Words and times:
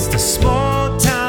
just 0.00 0.14
a 0.14 0.18
small 0.18 0.96
town 0.98 1.19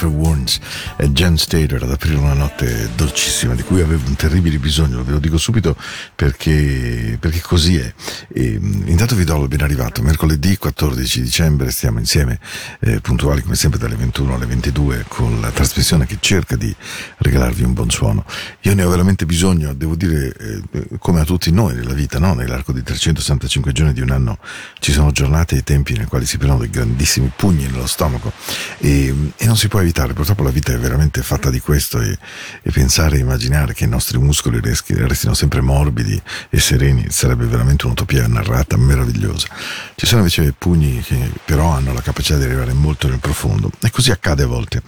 Jennifer 0.00 0.08
Warnes 0.08 0.60
Jen 1.08 1.38
Stater 1.38 1.82
ad 1.82 1.90
aprire 1.90 2.18
una 2.18 2.34
notte 2.34 2.90
dolcissima 2.94 3.54
di 3.54 3.62
cui 3.62 3.80
avevo 3.80 4.06
un 4.06 4.16
terribile 4.16 4.58
bisogno, 4.58 5.02
ve 5.02 5.12
lo 5.12 5.18
dico 5.18 5.38
subito 5.38 5.74
perché, 6.14 7.16
perché 7.18 7.40
così 7.40 7.78
è. 7.78 7.92
E, 8.32 8.58
intanto 8.84 9.14
vi 9.14 9.24
do 9.24 9.40
il 9.42 9.48
ben 9.48 9.62
arrivato, 9.62 10.02
mercoledì 10.02 10.58
14 10.58 11.22
dicembre 11.22 11.70
stiamo 11.70 12.00
insieme 12.00 12.38
eh, 12.80 13.00
puntuali 13.00 13.40
come 13.40 13.54
sempre 13.54 13.78
dalle 13.78 13.94
21 13.94 14.34
alle 14.34 14.44
22 14.44 15.06
con 15.08 15.40
la 15.40 15.50
trasmissione 15.50 16.04
che 16.04 16.18
cerca 16.20 16.54
di 16.56 16.74
regalarvi 17.18 17.62
un 17.62 17.72
buon 17.72 17.90
suono. 17.90 18.26
Io 18.62 18.74
ne 18.74 18.82
ho 18.82 18.90
veramente 18.90 19.24
bisogno, 19.24 19.72
devo 19.72 19.94
dire 19.94 20.34
eh, 20.38 20.98
come 20.98 21.20
a 21.20 21.24
tutti 21.24 21.50
noi 21.50 21.74
nella 21.76 21.94
vita, 21.94 22.18
no? 22.18 22.34
nell'arco 22.34 22.72
di 22.72 22.82
365 22.82 23.72
giorni 23.72 23.94
di 23.94 24.02
un 24.02 24.10
anno 24.10 24.38
ci 24.78 24.92
sono 24.92 25.12
giornate 25.12 25.56
e 25.56 25.62
tempi 25.62 25.94
nei 25.96 26.06
quali 26.06 26.26
si 26.26 26.36
prendono 26.36 26.60
dei 26.60 26.70
grandissimi 26.70 27.32
pugni 27.34 27.64
nello 27.64 27.86
stomaco 27.86 28.32
e, 28.78 29.14
e 29.36 29.46
non 29.46 29.56
si 29.56 29.68
può 29.68 29.80
evitare, 29.80 30.12
purtroppo 30.12 30.42
la 30.42 30.50
vita 30.50 30.72
è 30.72 30.74
veramente 30.74 30.88
fatta 31.22 31.50
di 31.50 31.60
questo 31.60 32.00
e, 32.00 32.16
e 32.62 32.70
pensare 32.70 33.16
e 33.16 33.20
immaginare 33.20 33.74
che 33.74 33.84
i 33.84 33.88
nostri 33.88 34.18
muscoli 34.18 34.60
restino 34.60 35.34
sempre 35.34 35.60
morbidi 35.60 36.20
e 36.48 36.58
sereni 36.60 37.06
sarebbe 37.10 37.46
veramente 37.46 37.86
un'utopia 37.86 38.26
narrata 38.26 38.76
meravigliosa. 38.76 39.48
Ci 39.94 40.06
sono 40.06 40.18
invece 40.18 40.54
pugni 40.56 41.00
che 41.00 41.30
però 41.44 41.70
hanno 41.72 41.92
la 41.92 42.02
capacità 42.02 42.38
di 42.38 42.44
arrivare 42.44 42.72
molto 42.72 43.08
nel 43.08 43.18
profondo 43.18 43.70
e 43.80 43.90
così 43.90 44.10
accade 44.10 44.42
a 44.42 44.46
volte 44.46 44.82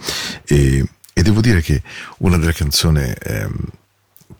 e, 0.45 0.85
e 1.13 1.21
devo 1.21 1.41
dire 1.41 1.61
che 1.61 1.81
una 2.19 2.37
delle 2.37 2.53
canzoni 2.53 3.13
ehm, 3.17 3.55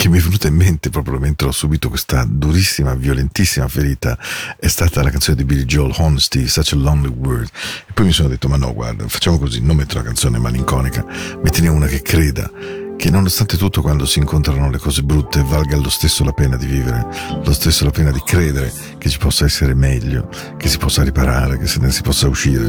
che 0.03 0.09
mi 0.09 0.17
è 0.17 0.21
venuta 0.21 0.50
in 0.50 0.55
mente 0.55 0.89
proprio 0.89 1.17
mentre 1.17 1.47
ho 1.47 1.53
subito 1.53 1.88
questa 1.88 2.25
durissima, 2.27 2.94
violentissima 2.94 3.69
ferita 3.69 4.17
è 4.59 4.67
stata 4.67 5.01
la 5.01 5.09
canzone 5.09 5.38
di 5.38 5.45
Billy 5.45 5.63
Joel, 5.63 5.94
Honesty, 5.95 6.45
Such 6.45 6.73
a 6.73 6.75
Lonely 6.75 7.07
Word. 7.07 7.47
E 7.88 7.94
poi 7.94 8.07
mi 8.07 8.11
sono 8.11 8.27
detto, 8.27 8.50
ma 8.50 8.57
no, 8.57 8.73
guarda, 8.73 9.07
facciamo 9.07 9.39
così, 9.39 9.61
non 9.61 9.77
metto 9.77 9.95
una 9.95 10.03
canzone 10.03 10.39
malinconica, 10.39 11.05
mettine 11.41 11.69
una 11.69 11.85
che 11.85 12.01
creda 12.01 12.51
che 12.97 13.09
nonostante 13.09 13.55
tutto 13.55 13.81
quando 13.81 14.05
si 14.05 14.19
incontrano 14.19 14.69
le 14.69 14.77
cose 14.77 15.03
brutte 15.03 15.41
valga 15.41 15.77
lo 15.77 15.89
stesso 15.89 16.25
la 16.25 16.33
pena 16.33 16.57
di 16.57 16.65
vivere, 16.65 17.07
lo 17.41 17.53
stesso 17.53 17.85
la 17.85 17.91
pena 17.91 18.11
di 18.11 18.21
credere 18.25 18.71
che 18.97 19.07
ci 19.07 19.17
possa 19.17 19.45
essere 19.45 19.73
meglio, 19.73 20.29
che 20.57 20.67
si 20.67 20.77
possa 20.77 21.03
riparare, 21.03 21.57
che 21.57 21.65
se 21.65 21.79
ne 21.79 21.91
si 21.91 22.01
possa 22.01 22.27
uscire. 22.27 22.67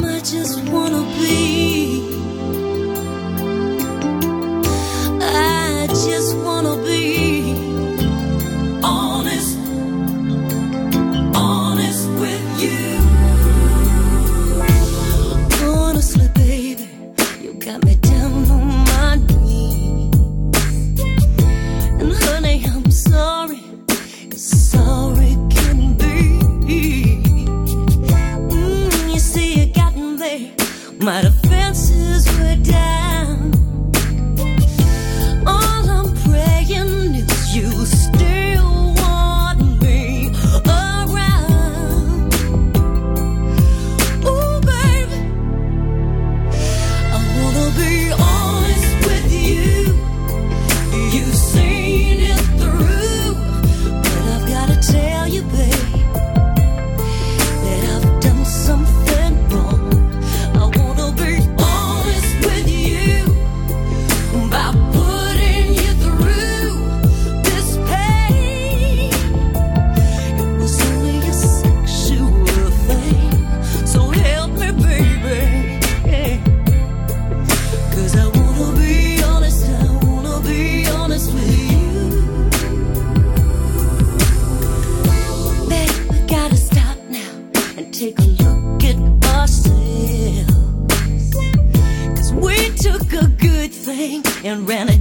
And 94.04 94.68
ran 94.68 94.94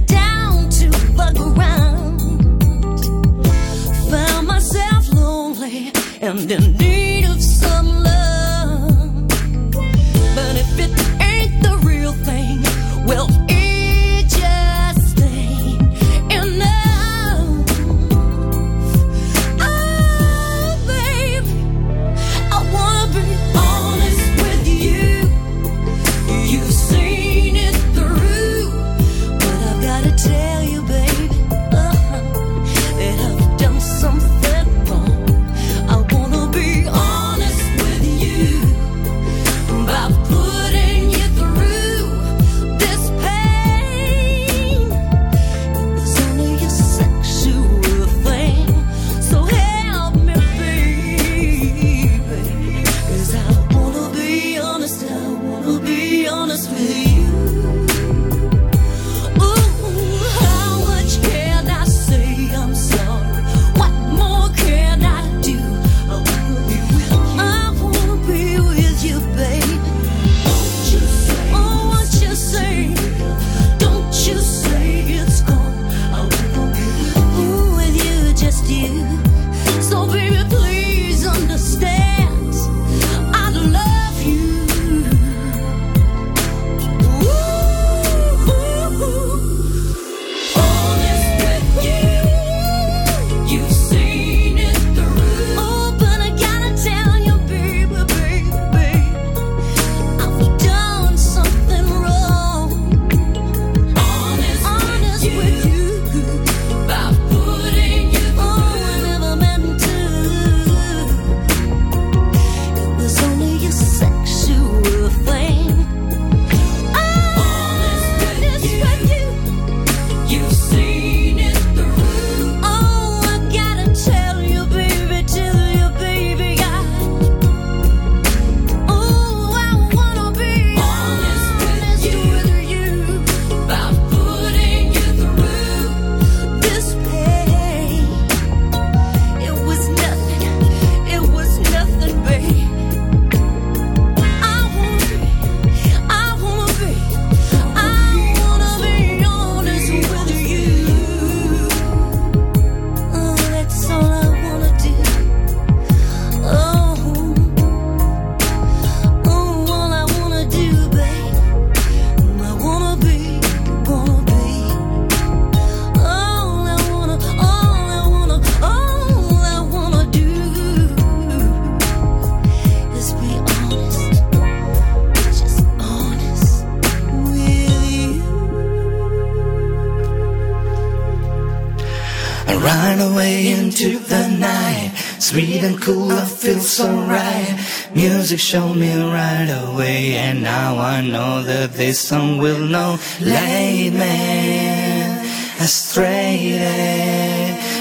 Music 188.34 188.48
showed 188.48 188.74
me 188.74 188.92
right 188.92 189.48
away, 189.62 190.16
and 190.16 190.42
now 190.42 190.76
I 190.76 191.00
know 191.02 191.44
that 191.44 191.74
this 191.74 192.00
song 192.00 192.38
will 192.38 192.66
know. 192.66 192.98
Late 193.20 193.92
man, 193.92 195.24
astray. 195.60 196.58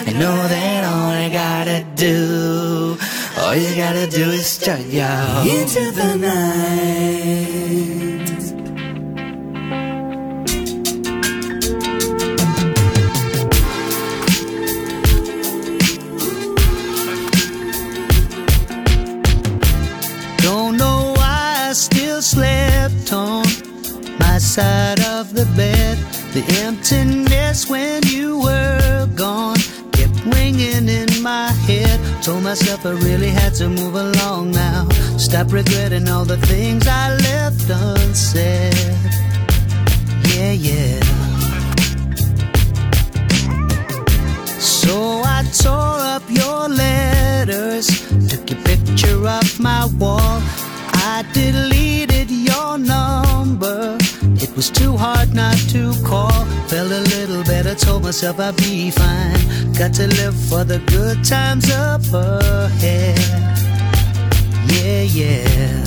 I 0.06 0.12
know 0.12 0.48
that 0.48 0.84
all 0.84 1.10
I 1.10 1.30
gotta 1.30 1.84
do, 1.96 3.00
all 3.40 3.56
you 3.56 3.76
gotta 3.76 4.06
do 4.06 4.30
is 4.30 4.60
turn 4.60 4.92
you 4.92 5.02
into 5.58 5.92
the 5.92 6.18
night. 6.18 7.93
My 24.34 24.40
side 24.40 25.00
of 25.02 25.32
the 25.36 25.46
bed. 25.56 25.96
The 26.34 26.44
emptiness 26.66 27.70
when 27.70 28.02
you 28.08 28.40
were 28.40 29.08
gone 29.16 29.60
kept 29.92 30.18
ringing 30.26 30.90
in 30.90 31.22
my 31.22 31.52
head. 31.68 32.00
Told 32.24 32.42
myself 32.42 32.84
I 32.84 32.94
really 32.94 33.30
had 33.30 33.54
to 33.60 33.70
move 33.70 33.94
along 33.94 34.50
now. 34.50 34.90
Stop 35.18 35.54
regretting 35.54 36.10
all 36.10 36.26
the 36.26 36.38
things 36.48 36.88
I 36.88 37.16
left 37.28 37.70
unsaid. 37.70 38.74
Yeah, 40.34 40.54
yeah. 40.70 41.00
So 44.58 45.22
I 45.38 45.44
tore 45.62 46.02
up 46.16 46.24
your 46.28 46.70
letters, 46.70 47.86
took 48.30 48.50
your 48.50 48.62
picture 48.64 49.28
off 49.28 49.60
my 49.60 49.86
wall. 50.00 50.42
I 51.12 51.24
deleted 51.34 52.32
your 52.32 52.80
number. 52.80 54.03
Was 54.56 54.70
too 54.70 54.96
hard 54.96 55.34
not 55.34 55.58
to 55.70 55.94
call. 56.04 56.46
Felt 56.68 56.92
a 56.92 57.02
little 57.02 57.44
better, 57.44 57.74
told 57.74 58.04
myself 58.04 58.40
I'd 58.40 58.56
be 58.58 58.92
fine. 58.92 59.74
Got 59.74 59.94
to 59.96 60.08
live 60.08 60.36
for 60.36 60.64
the 60.64 60.78
good 60.86 61.24
times 61.26 61.72
up 61.72 62.02
ahead. 62.14 63.18
Yeah, 64.70 65.02
yeah. 65.02 65.84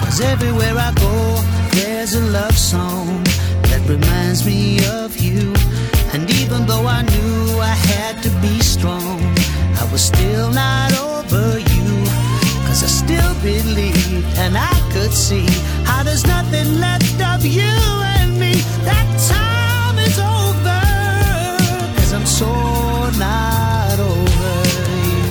Cause 0.00 0.20
everywhere 0.20 0.74
I 0.76 0.92
go, 0.94 1.40
there's 1.70 2.14
a 2.14 2.20
love 2.32 2.58
song 2.58 3.22
that 3.68 3.80
reminds 3.88 4.44
me 4.44 4.84
of 4.86 5.16
you. 5.16 5.54
And 6.12 6.28
even 6.40 6.66
though 6.66 6.86
I 6.86 7.02
knew 7.02 7.60
I 7.60 7.74
had 7.92 8.22
to 8.24 8.30
be 8.40 8.58
strong, 8.60 9.20
I 9.78 9.88
was 9.92 10.02
still 10.02 10.50
not 10.50 10.92
over 10.98 11.60
you. 11.60 11.97
Cause 12.80 13.02
I 13.02 13.06
still 13.06 13.34
believed 13.42 14.38
and 14.38 14.56
I 14.56 14.72
could 14.92 15.12
see 15.12 15.44
how 15.82 16.04
there's 16.04 16.24
nothing 16.24 16.78
left 16.78 17.20
of 17.20 17.44
you 17.44 17.64
and 17.64 18.38
me. 18.38 18.54
That 18.84 19.08
time 19.26 19.98
is 19.98 20.16
over. 20.16 20.80
Cause 21.96 22.12
I'm 22.12 22.24
so 22.24 22.46
not 23.18 23.98
over 23.98 24.62
you. 25.08 25.24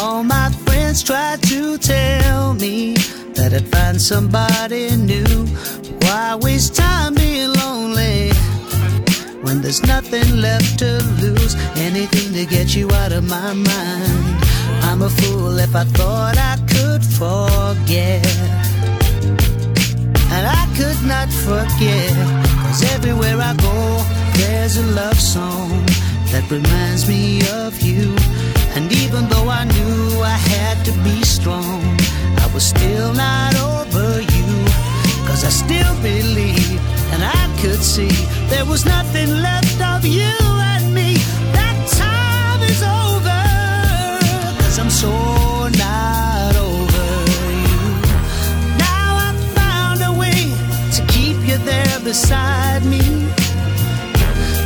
All 0.00 0.24
my 0.24 0.50
friends 0.64 1.02
try 1.02 1.36
to 1.36 1.76
tell 1.76 2.54
me 2.54 2.94
that 3.34 3.52
I'd 3.52 3.68
find 3.68 4.00
somebody 4.00 4.96
new. 4.96 5.46
Why 6.00 6.34
waste 6.36 6.76
time 6.76 7.12
being 7.12 7.52
lonely? 7.52 8.32
When 9.50 9.62
there's 9.62 9.82
nothing 9.82 10.36
left 10.36 10.78
to 10.78 11.02
lose? 11.20 11.54
Anything 11.88 12.32
to 12.34 12.46
get 12.46 12.76
you 12.76 12.88
out 13.02 13.10
of 13.10 13.24
my 13.28 13.52
mind. 13.52 14.24
I'm 14.88 15.02
a 15.02 15.10
fool 15.10 15.58
if 15.58 15.74
I 15.74 15.84
thought 15.98 16.36
I 16.52 16.54
could 16.72 17.02
forget. 17.20 18.24
And 20.34 20.44
I 20.60 20.64
could 20.78 21.00
not 21.14 21.28
forget. 21.48 22.12
Cause 22.62 22.82
everywhere 22.94 23.38
I 23.50 23.52
go, 23.68 23.76
there's 24.38 24.76
a 24.76 24.86
love 25.00 25.20
song 25.20 25.70
that 26.30 26.44
reminds 26.48 27.08
me 27.08 27.42
of 27.64 27.72
you. 27.82 28.14
And 28.76 28.92
even 29.02 29.28
though 29.30 29.48
I 29.48 29.64
knew 29.64 30.22
I 30.22 30.38
had 30.54 30.76
to 30.84 30.92
be 31.02 31.24
strong, 31.24 31.82
I 32.44 32.46
was 32.54 32.64
still 32.74 33.12
not 33.14 33.54
over 33.56 34.20
you. 34.20 34.50
Cause 35.26 35.42
I 35.44 35.52
still 35.64 35.94
believe, 36.02 36.80
and 37.12 37.22
I 37.24 37.42
could 37.60 37.82
see, 37.82 38.14
there 38.60 38.68
was 38.68 38.84
nothing 38.84 39.30
left 39.40 39.80
of 39.80 40.04
you 40.04 40.36
and 40.72 40.94
me. 40.94 41.14
That 41.56 41.76
time 42.04 42.60
is 42.72 42.82
over. 42.82 43.42
Cause 44.60 44.78
I'm 44.78 44.90
so 44.90 45.10
not 45.84 46.54
over 46.56 47.08
you. 47.64 47.80
Now 48.76 49.08
I've 49.26 49.42
found 49.60 50.02
a 50.02 50.12
way 50.12 50.52
to 50.96 51.00
keep 51.06 51.38
you 51.48 51.56
there 51.64 52.00
beside 52.00 52.84
me. 52.84 53.00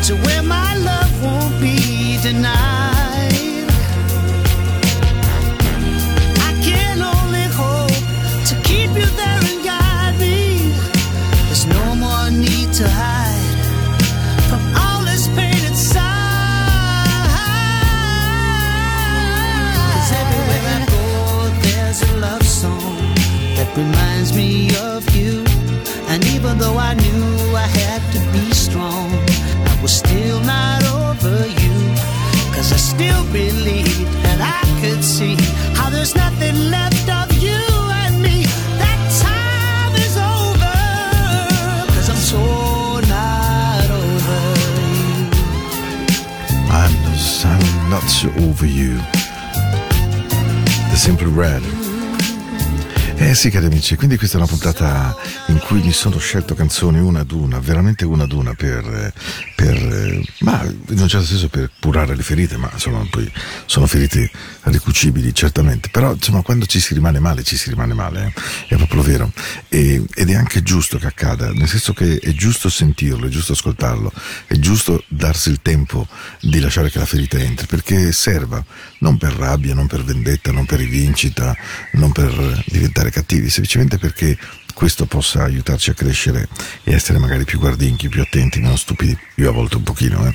To 0.06 0.16
where 0.24 0.42
my 0.42 0.73
reminds 23.76 24.34
me 24.36 24.68
of 24.78 25.08
you. 25.16 25.44
And 26.08 26.24
even 26.26 26.58
though 26.58 26.78
I 26.78 26.94
knew 26.94 27.56
I 27.56 27.66
had 27.66 28.02
to 28.14 28.20
be 28.32 28.52
strong, 28.52 29.10
I 29.70 29.78
was 29.82 29.92
still 29.92 30.40
not 30.40 30.84
over 30.84 31.46
you. 31.46 31.76
Cause 32.54 32.72
I 32.72 32.76
still 32.76 33.24
believed 33.32 34.08
and 34.30 34.40
I 34.42 34.62
could 34.80 35.02
see 35.02 35.34
how 35.74 35.90
there's 35.90 36.14
nothing 36.14 36.56
left 36.70 37.08
of 37.08 37.32
you 37.42 37.62
and 38.02 38.22
me. 38.22 38.44
That 38.78 39.00
time 39.26 39.94
is 40.06 40.16
over. 40.16 40.76
Cause 41.94 42.08
I'm 42.10 42.22
so 42.32 43.00
not 43.10 43.90
over 43.90 44.42
you. 44.94 45.30
I'm, 46.70 46.94
I'm 47.50 47.90
not 47.90 48.06
so 48.08 48.28
over 48.48 48.66
you. 48.66 48.98
The 50.90 50.96
Simply 50.96 51.26
Red. 51.26 51.73
Eh 53.16 53.34
sì, 53.34 53.48
cari 53.48 53.66
amici, 53.66 53.96
quindi 53.96 54.16
questa 54.16 54.36
è 54.36 54.40
una 54.40 54.48
puntata 54.48 55.16
in 55.46 55.58
cui 55.58 55.80
mi 55.80 55.92
sono 55.92 56.18
scelto 56.18 56.54
canzoni 56.54 56.98
una 56.98 57.20
ad 57.20 57.30
una, 57.30 57.58
veramente 57.58 58.04
una 58.04 58.24
ad 58.24 58.32
una 58.32 58.54
per, 58.54 59.12
per 59.64 60.20
ma 60.40 60.62
in 60.62 60.98
un 61.00 61.08
certo 61.08 61.26
senso 61.26 61.48
per 61.48 61.70
curare 61.80 62.14
le 62.14 62.22
ferite, 62.22 62.58
ma 62.58 62.68
insomma 62.70 63.06
poi 63.10 63.30
sono 63.64 63.86
ferite 63.86 64.30
ricucibili 64.64 65.34
certamente, 65.34 65.88
però 65.88 66.12
insomma 66.12 66.42
quando 66.42 66.66
ci 66.66 66.80
si 66.80 66.92
rimane 66.92 67.18
male 67.18 67.42
ci 67.42 67.56
si 67.56 67.70
rimane 67.70 67.94
male, 67.94 68.32
eh? 68.68 68.74
è 68.74 68.76
proprio 68.76 69.02
vero 69.02 69.32
e, 69.68 70.04
ed 70.14 70.28
è 70.28 70.34
anche 70.34 70.62
giusto 70.62 70.98
che 70.98 71.06
accada, 71.06 71.50
nel 71.52 71.68
senso 71.68 71.94
che 71.94 72.18
è 72.18 72.32
giusto 72.32 72.68
sentirlo, 72.68 73.26
è 73.26 73.30
giusto 73.30 73.52
ascoltarlo, 73.52 74.12
è 74.46 74.56
giusto 74.56 75.02
darsi 75.08 75.48
il 75.48 75.60
tempo 75.62 76.06
di 76.40 76.60
lasciare 76.60 76.90
che 76.90 76.98
la 76.98 77.06
ferita 77.06 77.38
entri, 77.38 77.66
perché 77.66 78.12
serva, 78.12 78.62
non 78.98 79.16
per 79.16 79.32
rabbia, 79.32 79.74
non 79.74 79.86
per 79.86 80.04
vendetta, 80.04 80.52
non 80.52 80.66
per 80.66 80.78
rivincita, 80.78 81.56
non 81.92 82.12
per 82.12 82.62
diventare 82.66 83.10
cattivi, 83.10 83.48
semplicemente 83.48 83.96
perché 83.98 84.36
questo 84.74 85.06
possa 85.06 85.44
aiutarci 85.44 85.90
a 85.90 85.94
crescere 85.94 86.48
e 86.82 86.92
essere 86.92 87.18
magari 87.18 87.44
più 87.44 87.58
guardinchi, 87.58 88.08
più 88.08 88.20
attenti, 88.20 88.60
meno 88.60 88.76
stupidi. 88.76 89.16
Io 89.36 89.48
a 89.48 89.52
volte 89.52 89.76
un 89.76 89.82
pochino. 89.84 90.26
Eh. 90.26 90.34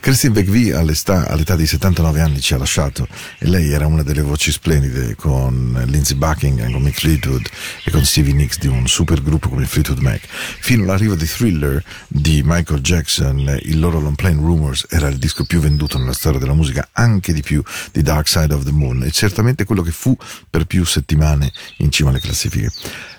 Christine 0.00 0.72
all'età, 0.72 1.28
all'età 1.28 1.56
di 1.56 1.66
79 1.66 2.20
anni 2.20 2.40
ci 2.40 2.54
ha 2.54 2.58
lasciato 2.58 3.06
e 3.38 3.46
lei 3.46 3.70
era 3.70 3.86
una 3.86 4.02
delle 4.02 4.22
voci 4.22 4.50
splendide 4.50 5.14
con 5.16 5.82
Lindsey 5.86 6.16
Buckingham, 6.16 6.72
con 6.72 6.82
Mick 6.82 6.98
Fleetwood 6.98 7.46
e 7.84 7.90
con 7.90 8.04
Stevie 8.04 8.32
Nicks 8.32 8.58
di 8.58 8.68
un 8.68 8.86
super 8.86 9.22
gruppo 9.22 9.48
come 9.48 9.66
Fleetwood 9.66 10.00
Mac. 10.00 10.20
Fino 10.26 10.84
all'arrivo 10.84 11.14
di 11.14 11.26
Thriller 11.26 11.82
di 12.08 12.42
Michael 12.44 12.80
Jackson, 12.80 13.58
il 13.62 13.78
loro 13.78 14.00
Long 14.00 14.14
Plain 14.14 14.38
Rumors 14.38 14.86
era 14.88 15.08
il 15.08 15.18
disco 15.18 15.44
più 15.44 15.60
venduto 15.60 15.98
nella 15.98 16.12
storia 16.12 16.38
della 16.38 16.54
musica, 16.54 16.88
anche 16.92 17.32
di 17.32 17.42
più 17.42 17.62
di 17.92 18.02
Dark 18.02 18.28
Side 18.28 18.54
of 18.54 18.64
the 18.64 18.72
Moon 18.72 19.02
e 19.02 19.10
certamente 19.10 19.64
quello 19.64 19.82
che 19.82 19.92
fu 19.92 20.16
per 20.48 20.64
più 20.64 20.84
settimane 20.84 21.52
in 21.78 21.90
cima 21.90 22.10
alle 22.10 22.20
classifiche. 22.20 22.70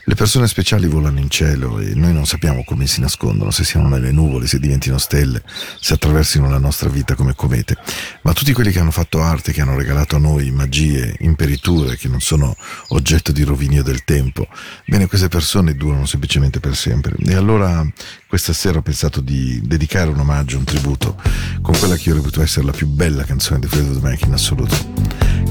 Le 0.03 0.15
persone 0.15 0.47
speciali 0.47 0.87
volano 0.87 1.19
in 1.19 1.29
cielo 1.29 1.79
e 1.79 1.93
noi 1.93 2.11
non 2.11 2.25
sappiamo 2.25 2.63
come 2.63 2.87
si 2.87 3.01
nascondono, 3.01 3.51
se 3.51 3.63
siano 3.63 3.87
nelle 3.87 4.11
nuvole, 4.11 4.47
se 4.47 4.59
diventino 4.59 4.97
stelle, 4.97 5.43
se 5.79 5.93
attraversino 5.93 6.49
la 6.49 6.57
nostra 6.57 6.89
vita 6.89 7.13
come 7.13 7.35
comete. 7.35 7.77
Ma 8.23 8.33
tutti 8.33 8.51
quelli 8.51 8.71
che 8.71 8.79
hanno 8.79 8.89
fatto 8.89 9.21
arte, 9.21 9.51
che 9.51 9.61
hanno 9.61 9.75
regalato 9.75 10.15
a 10.15 10.19
noi 10.19 10.49
magie, 10.49 11.15
imperiture, 11.19 11.97
che 11.97 12.07
non 12.07 12.19
sono 12.19 12.55
oggetto 12.89 13.31
di 13.31 13.43
rovinio 13.43 13.83
del 13.83 14.03
tempo, 14.03 14.47
bene, 14.87 15.05
queste 15.05 15.27
persone 15.27 15.75
durano 15.75 16.07
semplicemente 16.07 16.59
per 16.59 16.75
sempre. 16.75 17.13
E 17.23 17.35
allora 17.35 17.87
questa 18.27 18.53
sera 18.53 18.79
ho 18.79 18.81
pensato 18.81 19.21
di 19.21 19.61
dedicare 19.63 20.09
un 20.09 20.19
omaggio, 20.19 20.57
un 20.57 20.63
tributo, 20.63 21.15
con 21.61 21.77
quella 21.77 21.95
che 21.95 22.09
io 22.09 22.15
reputo 22.15 22.41
essere 22.41 22.65
la 22.65 22.71
più 22.71 22.87
bella 22.87 23.23
canzone 23.23 23.59
di 23.59 23.67
Fleetwood 23.67 24.01
Mac 24.01 24.21
in 24.23 24.33
assoluto. 24.33 24.75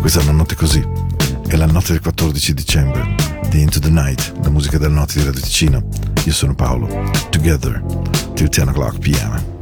Questa 0.01 0.19
è 0.19 0.23
una 0.25 0.33
notte 0.33 0.57
così, 0.57 0.85
è 1.47 1.55
la 1.55 1.67
notte 1.67 1.93
del 1.93 2.01
14 2.01 2.53
dicembre 2.53 3.40
di 3.51 3.63
Into 3.63 3.81
the 3.81 3.91
Night, 3.91 4.33
la 4.43 4.49
musica 4.51 4.79
della 4.79 4.95
notte 4.95 5.19
di 5.19 5.25
Radio 5.25 5.41
Ticino. 5.41 5.83
Io 6.25 6.33
sono 6.33 6.55
Paolo. 6.55 6.87
Together 7.31 7.83
till 8.35 8.49
10 8.49 8.69
o'clock 8.69 8.99
p.m. 8.99 9.60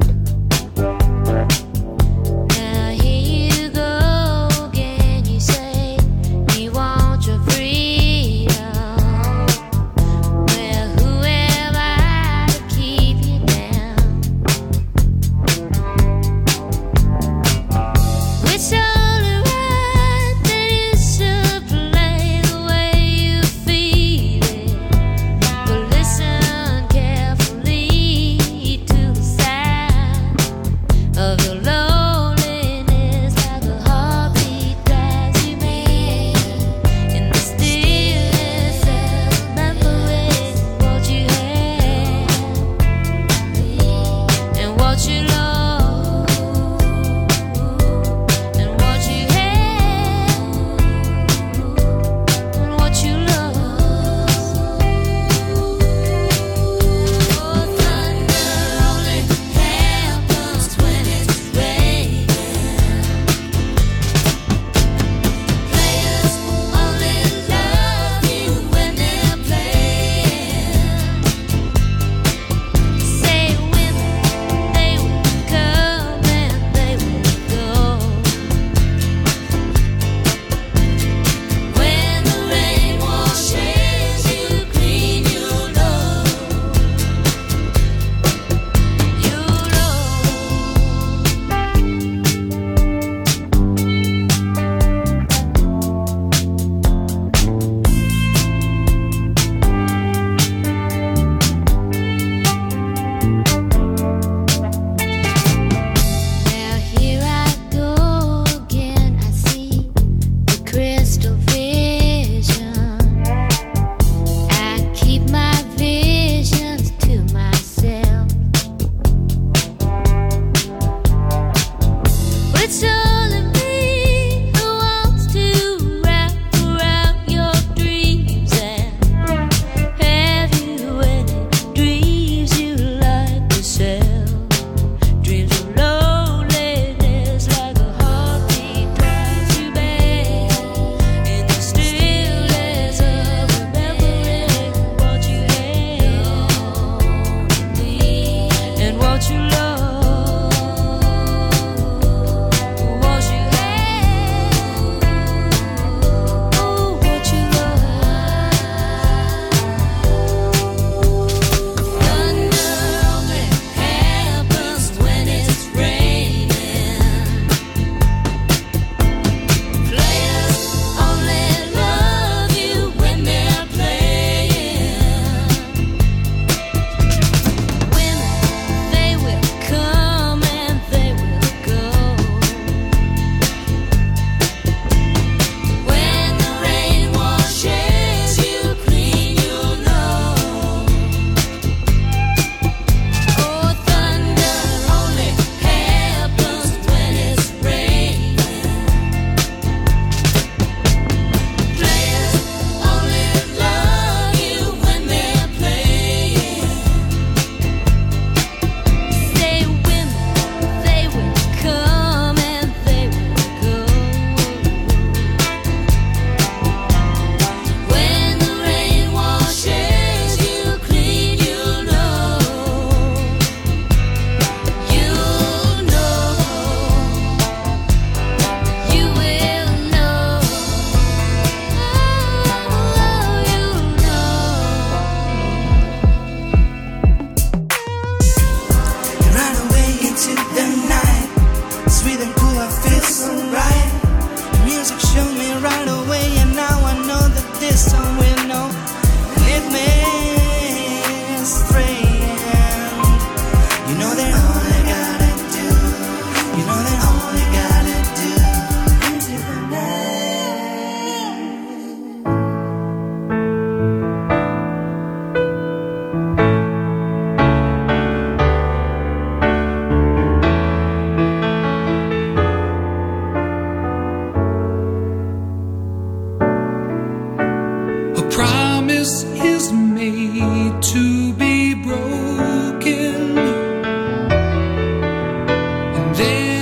day 286.19 286.58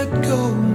let 0.00 0.22
go 0.22 0.69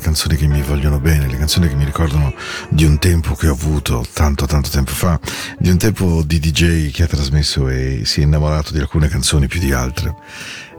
canzoni 0.00 0.36
che 0.36 0.46
mi 0.46 0.62
vogliono 0.62 0.98
bene, 0.98 1.28
le 1.28 1.36
canzoni 1.36 1.68
che 1.68 1.74
mi 1.74 1.84
ricordano 1.84 2.34
di 2.68 2.84
un 2.84 2.98
tempo 2.98 3.34
che 3.34 3.48
ho 3.48 3.52
avuto 3.52 4.04
tanto 4.12 4.46
tanto 4.46 4.68
tempo 4.68 4.92
fa, 4.92 5.20
di 5.58 5.70
un 5.70 5.78
tempo 5.78 6.22
di 6.24 6.38
DJ 6.38 6.90
che 6.90 7.04
ha 7.04 7.06
trasmesso 7.06 7.68
e 7.68 8.02
si 8.04 8.20
è 8.20 8.24
innamorato 8.24 8.72
di 8.72 8.80
alcune 8.80 9.08
canzoni 9.08 9.46
più 9.46 9.60
di 9.60 9.72
altre. 9.72 10.14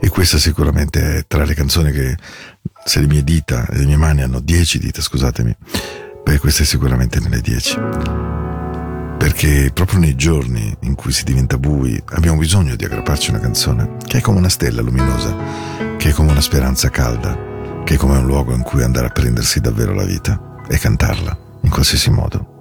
E 0.00 0.08
questa 0.08 0.38
sicuramente 0.38 1.18
è 1.18 1.24
tra 1.26 1.44
le 1.44 1.54
canzoni 1.54 1.92
che, 1.92 2.16
se 2.84 3.00
le 3.00 3.06
mie 3.06 3.24
dita, 3.24 3.66
le 3.70 3.84
mie 3.84 3.96
mani 3.96 4.22
hanno 4.22 4.40
dieci 4.40 4.78
dita, 4.78 5.00
scusatemi, 5.00 5.56
beh, 6.24 6.38
questa 6.38 6.62
è 6.62 6.66
sicuramente 6.66 7.20
nelle 7.20 7.40
dieci 7.40 7.78
perché 9.22 9.70
proprio 9.72 10.00
nei 10.00 10.16
giorni 10.16 10.76
in 10.80 10.96
cui 10.96 11.12
si 11.12 11.22
diventa 11.22 11.56
bui 11.56 12.02
abbiamo 12.06 12.38
bisogno 12.38 12.74
di 12.74 12.84
aggrapparci 12.84 13.30
a 13.30 13.34
una 13.34 13.40
canzone 13.40 13.96
che 14.04 14.18
è 14.18 14.20
come 14.20 14.38
una 14.38 14.48
stella 14.48 14.82
luminosa, 14.82 15.36
che 15.96 16.08
è 16.08 16.12
come 16.12 16.32
una 16.32 16.40
speranza 16.40 16.90
calda, 16.90 17.51
che 17.84 17.96
come 17.96 18.18
un 18.18 18.26
luogo 18.26 18.52
in 18.52 18.62
cui 18.62 18.82
andare 18.82 19.06
a 19.06 19.10
prendersi 19.10 19.60
davvero 19.60 19.94
la 19.94 20.04
vita 20.04 20.40
e 20.68 20.78
cantarla 20.78 21.36
in 21.62 21.70
qualsiasi 21.70 22.10
modo. 22.10 22.51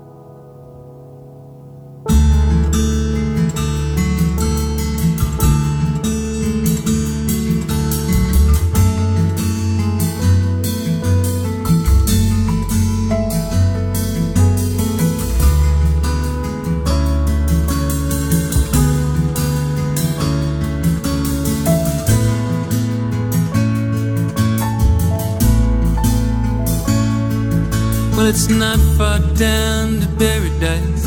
It's 28.33 28.47
not 28.47 28.79
far 28.97 29.19
down 29.35 29.99
to 29.99 30.07
paradise. 30.17 31.05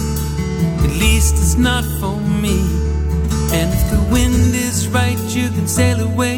At 0.84 0.92
least 1.04 1.32
it's 1.36 1.56
not 1.56 1.82
for 1.98 2.20
me. 2.44 2.58
And 3.58 3.72
if 3.72 3.84
the 3.94 4.06
wind 4.12 4.54
is 4.54 4.88
right, 4.88 5.18
you 5.34 5.48
can 5.48 5.66
sail 5.66 6.00
away 6.00 6.36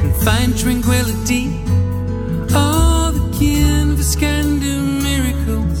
and 0.00 0.14
find 0.24 0.56
tranquility. 0.56 1.46
All 2.54 3.10
the 3.10 3.26
canvas 3.40 4.14
can 4.14 4.60
do 4.60 4.74
miracles. 5.08 5.80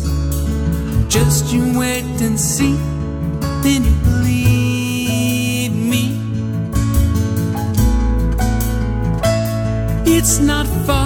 Just 1.08 1.52
you 1.52 1.62
wait 1.78 2.20
and 2.26 2.36
see, 2.40 2.74
then 3.62 3.84
you 3.84 3.96
believe 4.10 5.74
me. 5.92 6.04
It's 10.04 10.40
not 10.40 10.66
far 10.86 11.01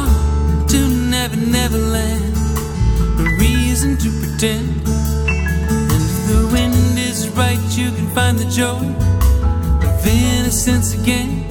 to 4.01 4.11
pretend. 4.21 4.69
And 5.93 6.03
if 6.03 6.27
the 6.29 6.49
wind 6.53 6.99
is 6.99 7.29
right, 7.31 7.59
you 7.77 7.91
can 7.91 8.09
find 8.15 8.39
the 8.39 8.49
joy 8.51 8.85
of 9.87 10.07
innocence 10.07 10.95
again. 10.95 11.47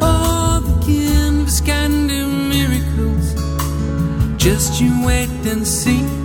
All 0.00 0.60
the 0.60 0.76
canvas 0.84 1.60
can 1.60 2.06
do 2.08 2.26
miracles. 2.56 3.34
Just 4.36 4.80
you 4.80 4.92
wait 5.06 5.30
and 5.46 5.66
see. 5.66 6.23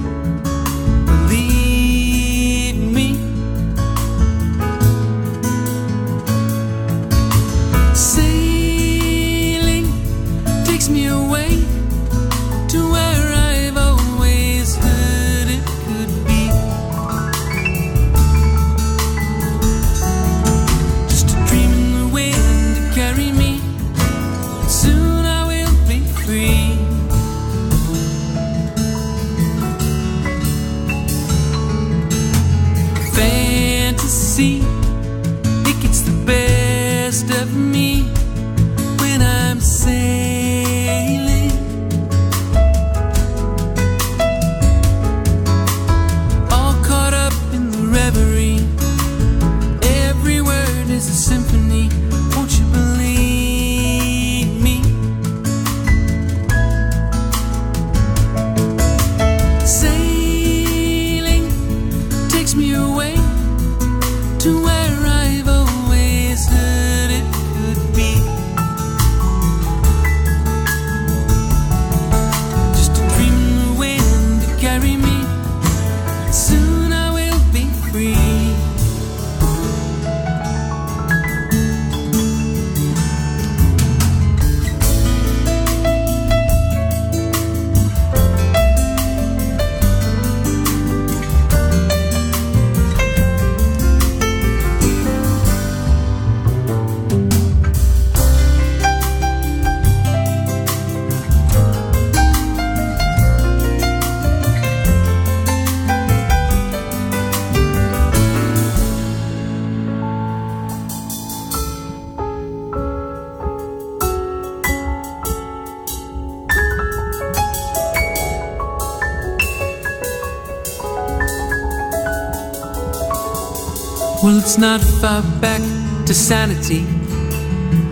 not 124.60 124.82
far 124.82 125.22
back 125.40 125.62
to 126.06 126.14
sanity. 126.14 126.86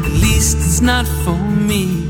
At 0.04 0.12
least 0.12 0.58
it's 0.58 0.82
not 0.82 1.08
for 1.24 1.38
me. 1.38 2.04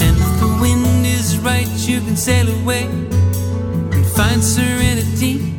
And 0.00 0.16
if 0.16 0.40
the 0.40 0.58
wind 0.62 1.04
is 1.04 1.36
right, 1.38 1.68
you 1.86 2.00
can 2.00 2.16
sail 2.16 2.48
away 2.62 2.84
and 2.84 4.06
find 4.16 4.42
serenity. 4.42 5.51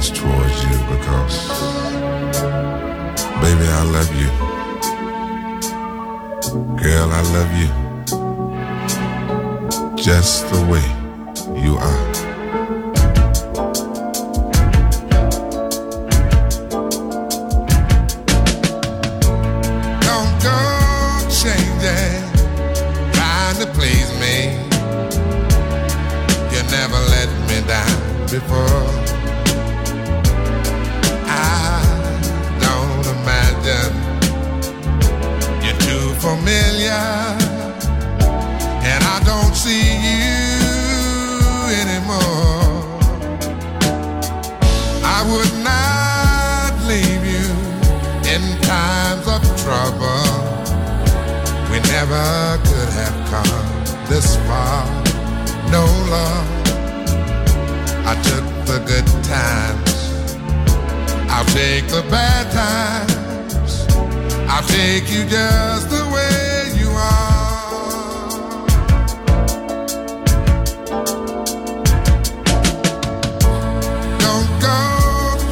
feelings 0.00 0.18
towards 0.18 0.62
you 0.64 0.78
because, 0.96 1.48
baby, 3.40 3.66
I 3.68 3.82
love 3.84 4.14
you. 4.16 4.30
Girl, 6.82 7.10
I 7.12 7.22
love 7.36 7.52
you. 7.58 7.70
Just 9.96 10.48
the 10.52 10.60
way 10.66 10.86
you 11.60 11.76
are. 11.76 12.09
I'll 64.52 64.66
take 64.66 65.08
you 65.08 65.24
just 65.24 65.88
the 65.88 66.04
way 66.14 66.72
you 66.80 66.90
are. 66.90 68.30
Don't 74.24 74.50
go 74.60 74.78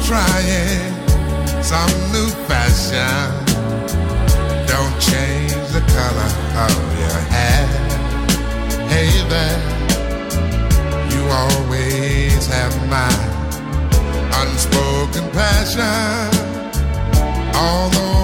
trying 0.09 0.93
some 1.63 1.93
new 2.13 2.29
fashion. 2.49 3.45
Don't 4.67 4.95
change 4.99 5.53
the 5.75 5.83
color 5.95 6.31
of 6.65 6.77
your 6.99 7.19
hair. 7.33 7.67
Hey 8.91 9.11
there, 9.33 9.61
you 11.13 11.21
always 11.41 12.47
have 12.47 12.75
my 12.89 13.13
unspoken 14.41 15.25
passion. 15.31 16.29
Although 17.55 18.18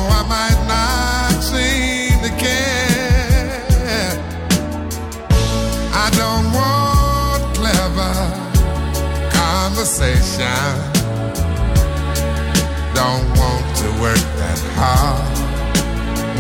work 14.06 14.26
that 14.38 14.60
hard. 14.78 15.36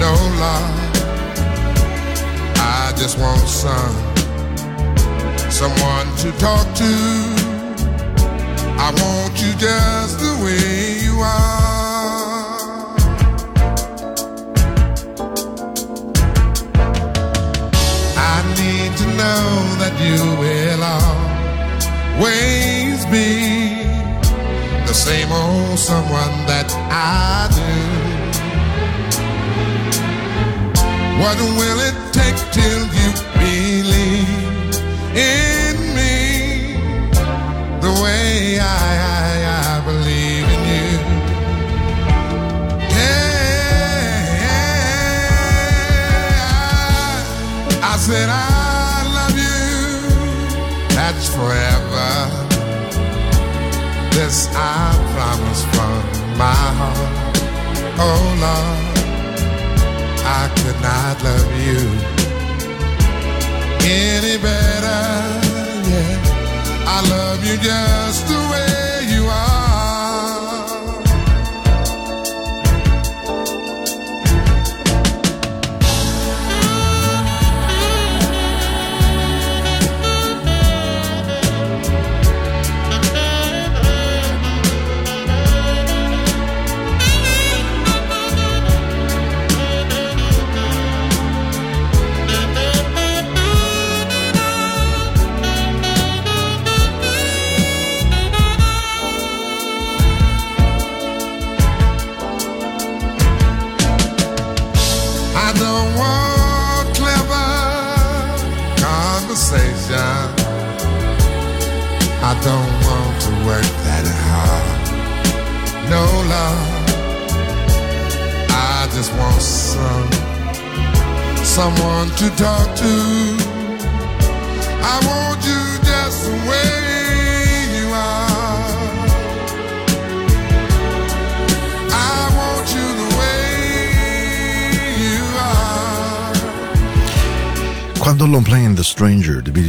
No 0.06 0.14
love. 0.44 0.78
I 2.58 2.94
just 3.02 3.16
want 3.18 3.48
some 3.64 3.98
someone 5.50 6.08
to 6.22 6.30
talk 6.46 6.66
to. 6.82 6.92
I 8.86 8.88
want 9.02 9.34
you 9.44 9.52
just 9.66 10.14
the 10.26 10.34
way 10.44 10.68
you 11.06 11.16
are. 11.22 12.56
I 18.34 18.38
need 18.62 18.92
to 19.02 19.08
know 19.22 19.46
that 19.82 19.96
you 20.06 20.20
will 20.42 20.84
always 22.20 23.00
be 23.16 23.55
same 25.06 25.32
old 25.32 25.78
someone 25.78 26.36
that 26.50 26.70
I 26.90 27.48
do. 27.60 27.74
What 31.22 31.38
will 31.60 31.80
it 31.90 31.98
take 32.12 32.40
till 32.58 32.82
you 32.98 33.10
believe 33.38 34.74
in 35.14 35.76
me 35.98 36.18
the 37.86 37.94
way 38.04 38.58
I, 38.60 38.64
I, 39.14 39.30
I 39.70 39.74
believe 39.90 40.48
in 40.56 40.62
you? 40.74 40.90
Yeah, 42.98 44.24
I 47.92 47.94
said 48.08 48.28
I 48.28 48.34
love 49.18 49.38
you. 49.38 49.60
That's 50.96 51.28
forever. 51.30 51.95
This 54.16 54.48
I 54.56 54.96
promise 55.14 55.64
from 55.74 56.38
my 56.38 56.64
heart. 56.80 57.38
Oh 58.00 58.24
Lord. 58.44 58.96
I 60.26 60.48
could 60.58 60.80
not 60.82 61.22
love 61.22 61.52
you 61.68 61.82
any 63.86 64.38
better. 64.42 65.02
Yeah, 65.92 66.18
I 66.88 66.98
love 67.10 67.46
you 67.46 67.58
just 67.58 68.28
the 68.28 68.40
way 68.52 68.85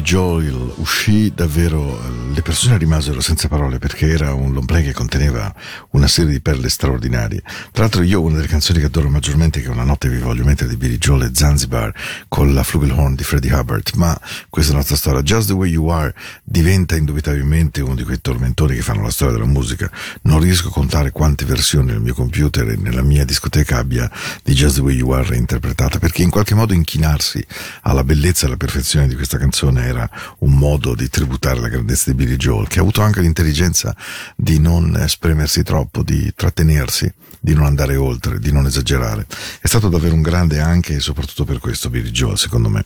Joel 0.07 0.65
uscì, 0.87 1.33
davvero 1.35 2.01
eh, 2.01 2.33
le 2.33 2.42
persone 2.42 2.79
rimasero 2.79 3.20
senza 3.20 3.49
parole 3.49 3.79
perché 3.79 4.09
era 4.09 4.33
un 4.35 4.53
long 4.53 4.66
play 4.66 4.85
che 4.85 4.92
conteneva 4.92 5.53
una 5.90 6.07
serie 6.07 6.31
di 6.31 6.40
perle 6.40 6.68
straordinarie. 6.68 7.42
Tra 7.72 7.83
l'altro 7.83 8.03
io 8.03 8.22
una 8.22 8.37
delle 8.37 8.46
canzoni 8.46 8.79
che 8.79 8.87
adoro 8.87 9.09
maggiormente, 9.09 9.61
che 9.61 9.66
è 9.66 9.70
Una 9.70 9.83
notte 9.83 10.09
vi 10.09 10.18
voglio 10.18 10.44
mettere 10.44 10.70
di 10.70 10.77
Billy 10.77 10.96
Joel 10.96 11.25
e 11.25 11.31
Zanzibar 11.33 11.92
con 12.29 12.55
la 12.55 12.62
Flugelhorn 12.62 13.16
di 13.16 13.25
Freddie 13.25 13.53
Hubbard, 13.53 13.90
ma 13.96 14.18
questa 14.49 14.70
è 14.70 14.75
un'altra 14.75 14.94
storia. 14.94 15.22
Just 15.22 15.49
the 15.49 15.55
Way 15.55 15.70
You 15.70 15.88
Are 15.88 16.14
diventa 16.44 16.94
indubitabilmente 16.94 17.81
uno 17.83 17.96
di 17.96 18.05
quei 18.05 18.20
tormentori 18.20 18.77
che 18.77 18.83
fanno 18.83 19.03
la 19.03 19.11
storia 19.11 19.35
della 19.35 19.51
musica. 19.51 19.90
Non 20.22 20.40
riesco 20.40 20.68
a 20.68 20.70
contare 20.72 21.11
quante 21.11 21.44
versioni 21.44 21.90
nel 21.90 22.01
mio 22.01 22.14
computer 22.14 22.68
e 22.68 22.77
nella 22.77 23.03
mia 23.03 23.25
discoteca 23.25 23.79
abbia 23.79 24.09
di 24.44 24.55
Just 24.55 24.77
the 24.77 24.83
Way 24.83 24.96
You 24.96 25.11
Are 25.11 25.27
reinterpretata, 25.27 25.99
perché 25.99 26.22
in 26.22 26.31
qualche 26.31 26.55
modo 26.55 26.75
inchinarsi 26.75 27.44
alla 27.83 28.05
bellezza 28.05 28.44
e 28.44 28.46
alla 28.46 28.57
perfezione 28.57 29.09
di 29.09 29.16
questa 29.16 29.37
canzone 29.37 29.85
era 29.85 30.09
un 30.38 30.53
modo 30.53 30.76
di 30.77 31.09
tributare 31.09 31.61
la 31.61 31.69
grandezza 31.69 32.11
di 32.11 32.17
Billy 32.17 32.37
Joel, 32.37 32.69
che 32.69 32.79
ha 32.79 32.83
avuto 32.83 33.03
anche 33.03 33.21
l'intelligenza 33.21 33.95
di 34.37 34.59
non 34.59 35.05
spremersi 35.07 35.62
troppo, 35.62 36.03
di 36.03 36.33
trattenersi, 36.35 37.12
di 37.41 37.55
non 37.55 37.65
andare 37.65 37.97
oltre, 37.97 38.39
di 38.39 38.53
non 38.53 38.67
esagerare. 38.67 39.27
È 39.61 39.67
stato 39.67 39.89
davvero 39.89 40.15
un 40.15 40.23
grande 40.23 40.61
anche 40.61 40.97
e 40.97 41.01
soprattutto 41.01 41.45
per 41.45 41.59
questo 41.59 41.91
Billy 41.91 42.11
Joel, 42.11 42.39
secondo 42.39 42.69
me. 42.69 42.85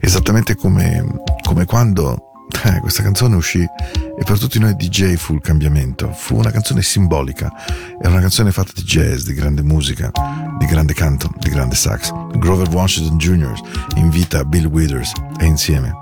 Esattamente 0.00 0.54
come, 0.54 1.04
come 1.42 1.64
quando 1.64 2.32
eh, 2.64 2.80
questa 2.80 3.02
canzone 3.02 3.36
uscì 3.36 3.60
e 3.60 4.24
per 4.24 4.38
tutti 4.38 4.58
noi 4.58 4.74
DJ 4.74 5.14
fu 5.14 5.34
il 5.34 5.40
cambiamento. 5.40 6.12
Fu 6.12 6.36
una 6.36 6.50
canzone 6.50 6.82
simbolica, 6.82 7.50
era 8.00 8.10
una 8.10 8.20
canzone 8.20 8.52
fatta 8.52 8.72
di 8.74 8.82
jazz, 8.82 9.24
di 9.24 9.34
grande 9.34 9.62
musica, 9.62 10.10
di 10.58 10.66
grande 10.66 10.92
canto, 10.92 11.30
di 11.38 11.50
grande 11.50 11.74
sax. 11.74 12.12
Grover 12.36 12.68
Washington 12.68 13.18
Jr. 13.18 13.60
invita 13.96 14.44
Bill 14.44 14.66
Withers 14.66 15.12
e 15.38 15.46
insieme 15.46 16.01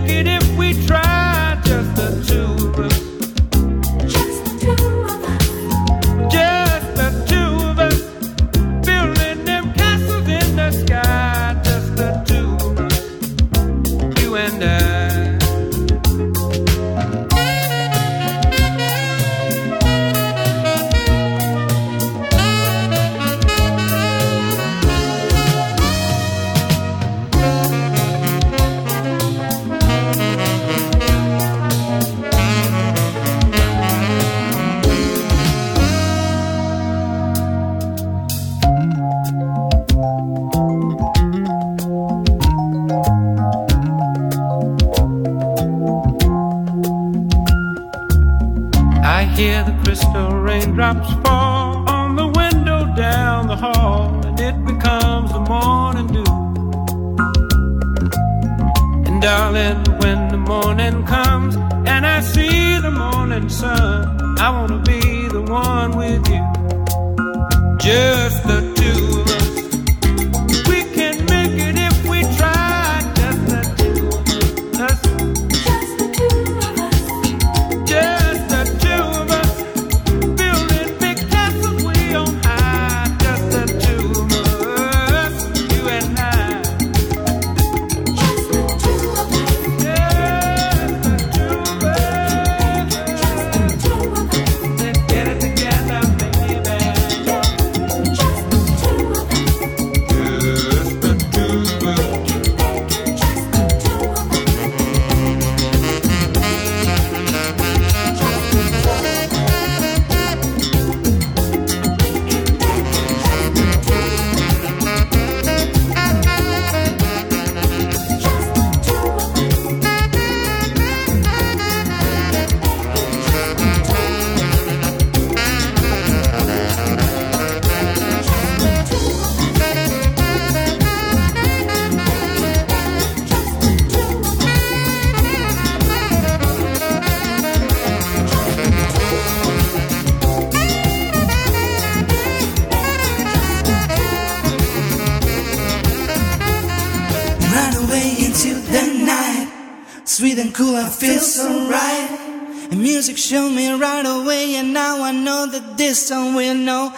breathing 150.33 150.53
cool, 150.53 150.75
I 150.77 150.87
feel 150.87 151.19
so 151.19 151.69
right. 151.69 152.67
And 152.71 152.81
music 152.81 153.17
showed 153.17 153.49
me 153.49 153.69
right 153.73 154.05
away, 154.05 154.55
and 154.55 154.73
now 154.73 155.03
I 155.03 155.11
know 155.11 155.45
that 155.45 155.77
this 155.77 156.07
song 156.07 156.35
will 156.35 156.55
know. 156.55 156.93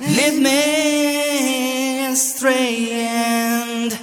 Lead 0.00 0.42
me 0.42 2.14
straight. 2.14 2.90
and 2.92 3.98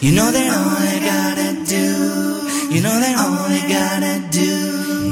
you 0.00 0.12
know 0.12 0.30
that 0.30 0.46
all 0.56 0.76
I 0.78 0.96
gotta 1.12 1.50
do, 1.66 2.74
you 2.74 2.82
know 2.82 2.96
that 3.04 3.16
all 3.18 3.46
I 3.48 3.62
gotta 3.68 4.30
do 4.30 4.52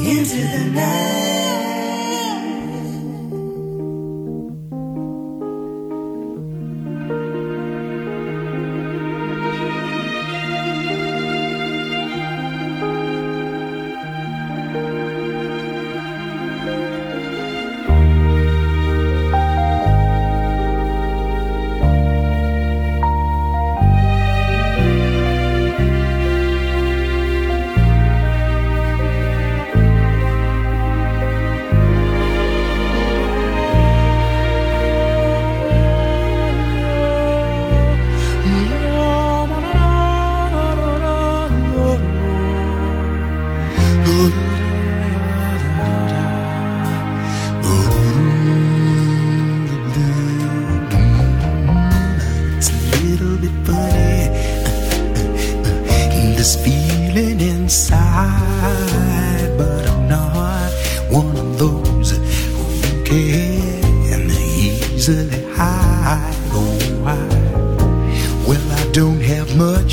into 0.07 0.37
the 0.37 0.71
night. 0.75 1.18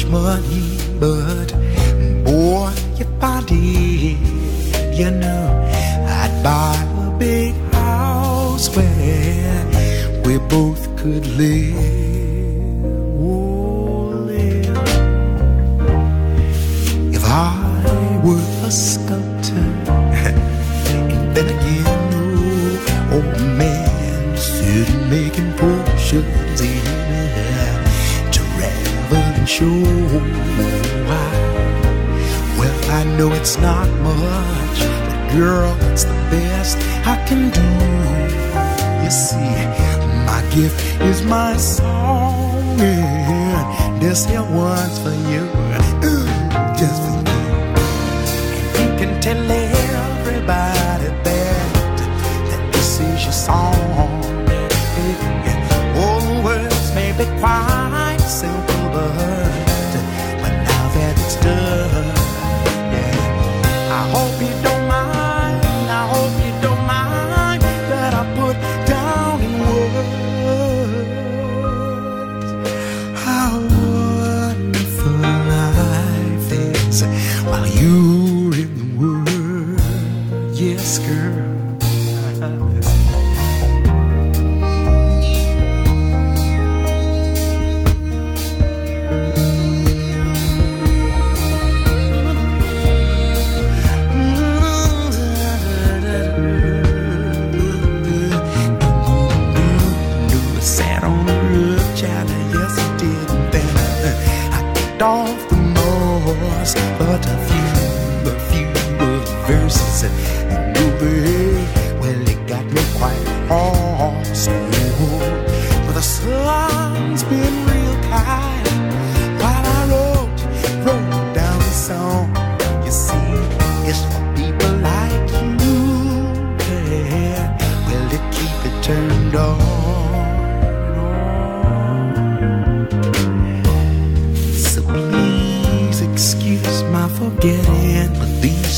money, 0.10 0.78
but 1.00 1.48
boy, 2.24 2.72
your 2.98 3.08
body, 3.20 4.18
you 4.94 5.12
know, 5.12 5.46
I'd 6.08 6.42
buy 6.44 6.76
a 7.06 7.18
big 7.18 7.54
house 7.74 8.76
where 8.76 9.66
we 10.26 10.38
both 10.48 10.84
could 10.98 11.26
live. 11.26 11.76
Oh, 13.20 14.10
live. 14.30 14.78
If 17.14 17.24
I 17.26 18.22
were 18.24 18.68
a 18.68 18.72
sculptor. 18.72 19.65
can 37.26 37.50
do. 37.50 37.66
You 39.04 39.12
see, 39.12 39.52
my 40.26 40.42
gift 40.54 41.02
is 41.02 41.24
my 41.24 41.58
song. 41.58 42.78
Yeah. 42.78 43.98
This 44.00 44.26
here 44.26 44.44
one's 44.44 45.00
for 45.00 45.16
you. 45.32 45.85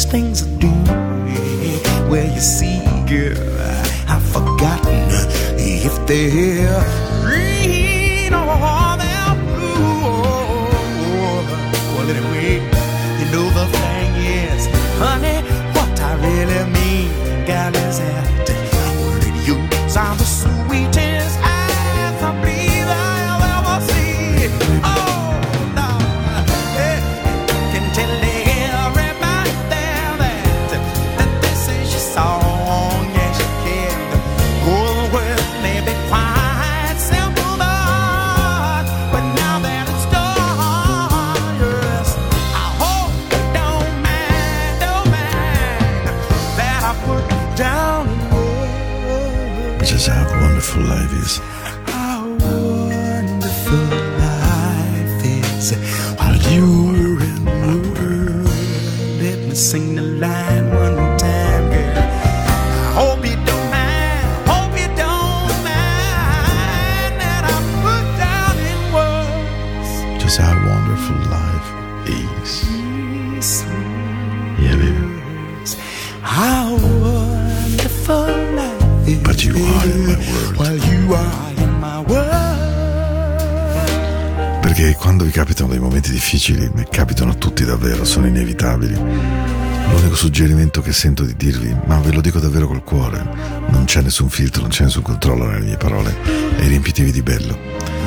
things 0.10 0.44
I 0.44 0.50
do. 0.60 0.72
Well, 2.10 2.28
you 2.34 2.40
see, 2.40 2.80
girl, 3.08 3.38
I've 4.08 4.24
forgotten 4.24 5.10
if 5.58 5.96
they. 6.08 6.57
sento 90.98 91.26
di 91.26 91.36
dirvi, 91.38 91.78
ma 91.86 92.00
ve 92.00 92.12
lo 92.12 92.22
dico 92.22 92.40
davvero 92.40 92.66
col 92.66 92.84
cuore, 92.84 93.24
non 93.68 93.86
c'è 93.86 94.02
nessun 94.02 94.30
filtro, 94.30 94.62
non 94.62 94.72
c'è 94.72 94.86
nessun 94.86 95.04
controllo 95.04 95.46
nelle 95.46 95.64
mie 95.64 95.78
parole 95.78 96.12
e 96.58 96.68
riempitevi 96.68 97.12
di 97.12 97.22
bello, 97.22 97.56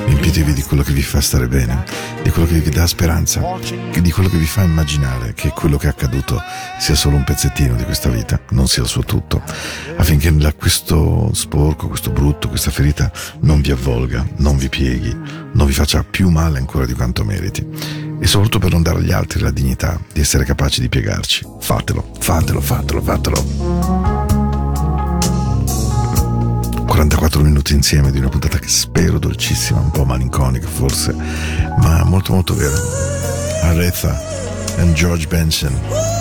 riempitevi 0.06 0.52
di 0.52 0.62
quello 0.62 0.82
che 0.82 0.92
vi 0.92 1.00
fa 1.00 1.20
stare 1.20 1.46
bene, 1.46 1.84
di 2.24 2.30
quello 2.30 2.48
che 2.48 2.58
vi 2.58 2.68
dà 2.70 2.88
speranza, 2.88 3.44
di 3.96 4.10
quello 4.10 4.28
che 4.28 4.38
vi 4.38 4.44
fa 4.44 4.62
immaginare 4.62 5.34
che 5.34 5.50
quello 5.50 5.76
che 5.76 5.86
è 5.86 5.90
accaduto 5.90 6.42
sia 6.80 6.96
solo 6.96 7.14
un 7.14 7.22
pezzettino 7.22 7.76
di 7.76 7.84
questa 7.84 8.08
vita, 8.08 8.40
non 8.50 8.66
sia 8.66 8.82
il 8.82 8.88
suo 8.88 9.04
tutto, 9.04 9.40
affinché 9.96 10.34
questo 10.56 11.30
sporco, 11.32 11.86
questo 11.86 12.10
brutto, 12.10 12.48
questa 12.48 12.72
ferita 12.72 13.12
non 13.42 13.60
vi 13.60 13.70
avvolga, 13.70 14.26
non 14.38 14.56
vi 14.56 14.68
pieghi, 14.68 15.16
non 15.52 15.64
vi 15.64 15.72
faccia 15.72 16.02
più 16.02 16.28
male 16.28 16.58
ancora 16.58 16.86
di 16.86 16.94
quanto 16.94 17.22
meriti 17.22 17.99
e 18.20 18.26
soprattutto 18.26 18.58
per 18.58 18.70
non 18.72 18.82
dare 18.82 18.98
agli 18.98 19.12
altri 19.12 19.40
la 19.40 19.50
dignità 19.50 19.98
di 20.12 20.20
essere 20.20 20.44
capaci 20.44 20.80
di 20.82 20.88
piegarci. 20.88 21.46
Fatelo, 21.58 22.12
fatelo, 22.18 22.60
fatelo, 22.60 23.00
fatelo. 23.00 24.50
44 26.86 27.40
minuti 27.42 27.72
insieme 27.72 28.10
di 28.10 28.18
una 28.18 28.28
puntata 28.28 28.58
che 28.58 28.68
spero 28.68 29.18
dolcissima, 29.18 29.80
un 29.80 29.90
po' 29.90 30.04
malinconica 30.04 30.68
forse, 30.68 31.14
ma 31.78 32.04
molto 32.04 32.34
molto 32.34 32.54
vera. 32.54 32.76
Aretha 33.62 34.20
e 34.76 34.92
George 34.92 35.26
Benson. 35.26 36.19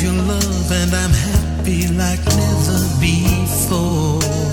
give 0.00 0.12
you 0.12 0.22
love 0.22 0.72
and 0.72 0.94
I'm 0.94 1.10
happy 1.10 1.88
like 1.88 2.24
never 2.24 3.00
before. 3.00 4.47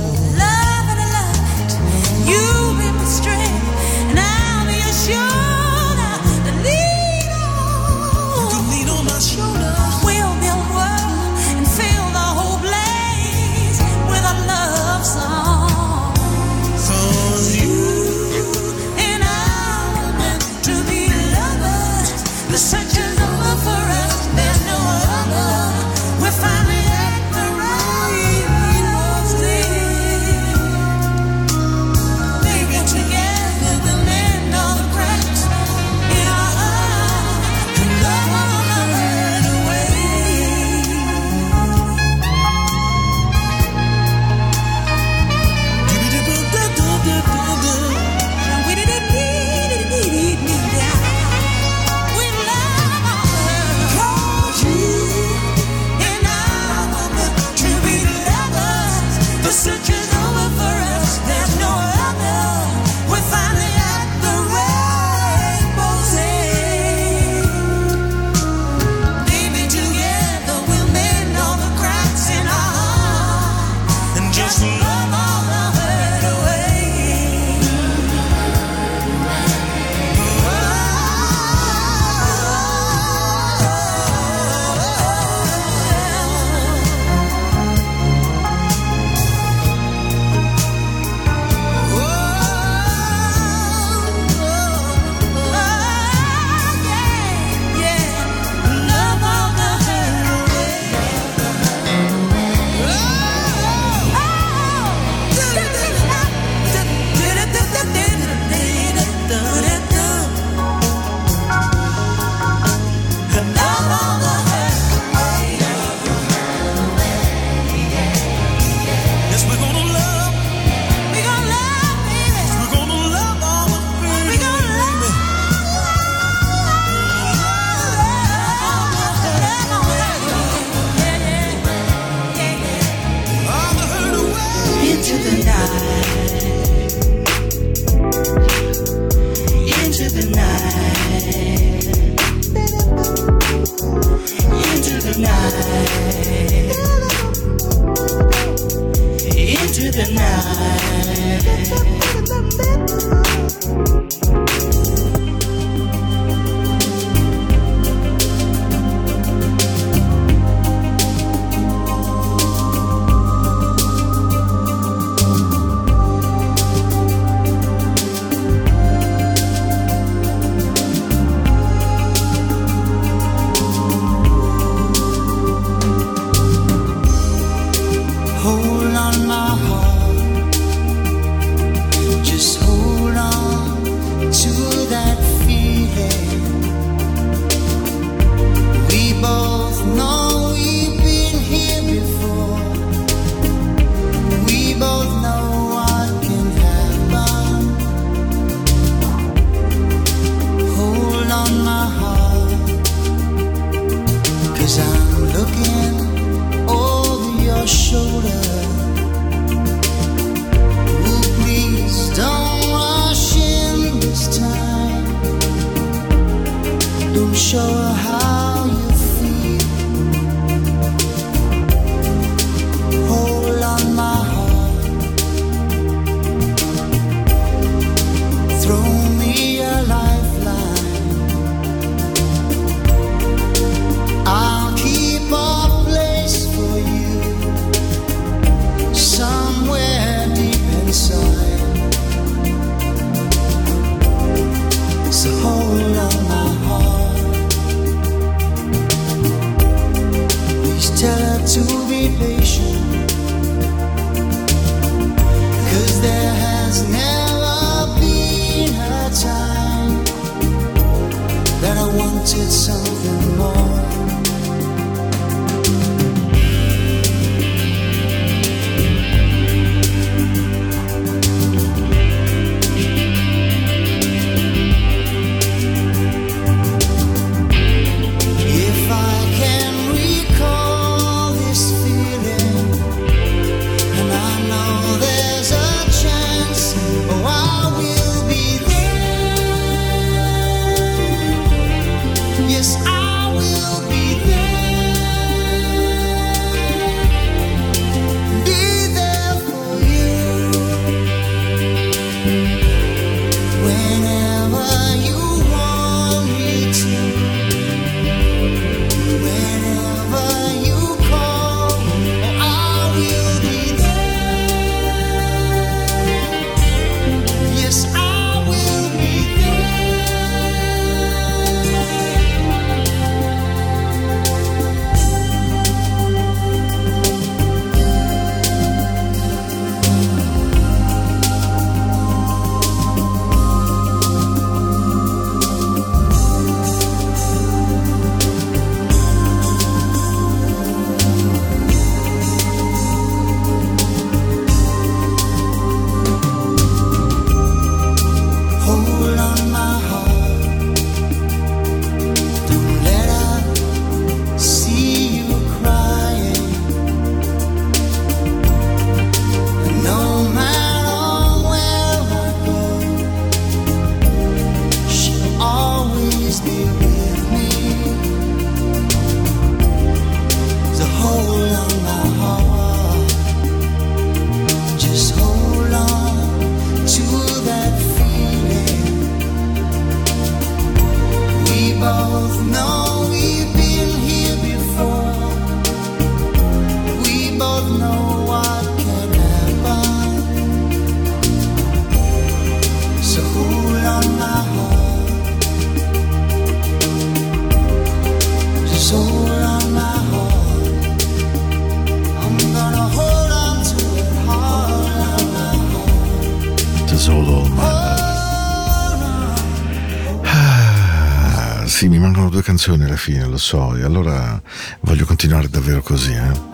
fine, 413.05 413.27
lo 413.27 413.37
so, 413.37 413.75
e 413.75 413.83
allora 413.83 414.41
voglio 414.79 415.05
continuare 415.05 415.47
davvero 415.47 415.83
così, 415.83 416.11
eh. 416.11 416.53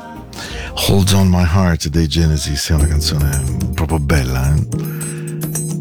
Hold 0.90 1.14
on 1.14 1.30
my 1.30 1.46
heart 1.46 1.88
dei 1.88 2.08
Genesis 2.08 2.72
è 2.72 2.74
una 2.74 2.88
canzone 2.88 3.42
proprio 3.74 4.00
bella, 4.00 4.54
eh. 4.54 4.68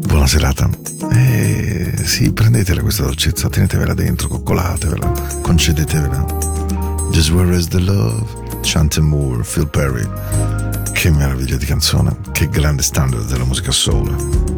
Buona 0.07 0.27
serata. 0.27 0.69
E 1.11 1.93
sì, 2.05 2.31
prendetela 2.31 2.79
questa 2.79 3.03
dolcezza, 3.03 3.49
tenetevela 3.49 3.93
dentro, 3.93 4.29
coccolatevela, 4.29 5.39
concedetevela. 5.41 6.25
Just 7.11 7.31
where 7.31 7.53
is 7.53 7.67
the 7.67 7.79
love? 7.79 8.25
Chante 8.61 9.01
Moore, 9.01 9.43
Phil 9.43 9.67
Perry. 9.67 10.07
Che 10.93 11.11
meraviglia 11.11 11.57
di 11.57 11.65
canzone, 11.65 12.15
che 12.31 12.47
grande 12.47 12.81
standard 12.81 13.25
della 13.25 13.43
musica 13.43 13.71
soul. 13.71 14.50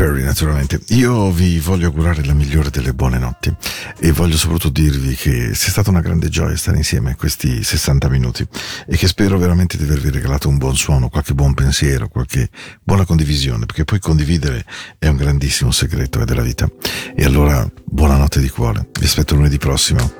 Perry, 0.00 0.22
naturalmente. 0.22 0.80
Io 0.94 1.30
vi 1.30 1.58
voglio 1.58 1.88
augurare 1.88 2.24
la 2.24 2.32
migliore 2.32 2.70
delle 2.70 2.94
buone 2.94 3.18
notti 3.18 3.54
e 3.98 4.12
voglio 4.12 4.38
soprattutto 4.38 4.70
dirvi 4.70 5.14
che 5.14 5.50
è 5.50 5.54
stata 5.54 5.90
una 5.90 6.00
grande 6.00 6.30
gioia 6.30 6.56
stare 6.56 6.78
insieme 6.78 7.16
questi 7.16 7.62
60 7.62 8.08
minuti 8.08 8.46
e 8.86 8.96
che 8.96 9.06
spero 9.06 9.36
veramente 9.36 9.76
di 9.76 9.82
avervi 9.82 10.08
regalato 10.08 10.48
un 10.48 10.56
buon 10.56 10.74
suono, 10.74 11.10
qualche 11.10 11.34
buon 11.34 11.52
pensiero, 11.52 12.08
qualche 12.08 12.48
buona 12.82 13.04
condivisione, 13.04 13.66
perché 13.66 13.84
poi 13.84 13.98
condividere 13.98 14.64
è 14.98 15.06
un 15.06 15.16
grandissimo 15.16 15.70
segreto 15.70 16.22
eh, 16.22 16.24
della 16.24 16.40
vita. 16.40 16.66
E 17.14 17.22
allora, 17.22 17.70
buonanotte 17.84 18.40
di 18.40 18.48
cuore. 18.48 18.88
Vi 18.98 19.04
aspetto 19.04 19.34
lunedì 19.34 19.58
prossimo. 19.58 20.10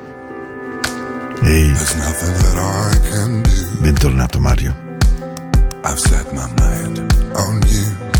Ehi. 1.42 1.72
Bentornato 3.78 4.40
Mario. 4.40 4.76
I've 5.84 5.98
set 5.98 6.30
my 6.32 6.46
mind 6.58 7.32
on 7.32 7.62
you. 7.66 8.19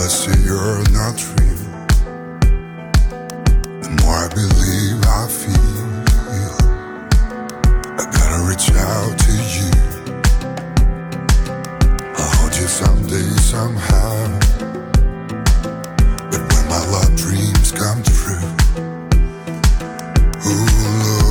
I 0.00 0.06
see 0.06 0.42
you're 0.44 0.82
not 0.92 1.18
real. 1.40 1.62
The 3.82 3.90
more 4.00 4.14
I 4.14 4.28
believe, 4.28 5.02
I 5.04 5.26
feel. 5.26 5.88
I 7.98 8.04
gotta 8.16 8.40
reach 8.48 8.70
out 8.74 9.18
to 9.18 9.32
you. 9.54 9.70
I'll 12.16 12.30
hold 12.36 12.54
you 12.56 12.68
someday, 12.68 13.28
somehow. 13.40 14.38
But 16.30 16.42
when 16.52 16.64
my 16.68 16.82
love 16.92 17.16
dreams 17.16 17.72
come 17.72 18.02
true, 18.04 18.46
ooh, 20.46 21.22
Lord. 21.22 21.27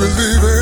believe 0.00 0.44
it. 0.44 0.59